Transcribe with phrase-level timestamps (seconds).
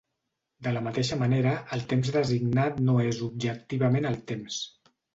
[0.67, 4.63] De la mateixa manera, el temps designat no és objectivament el temps.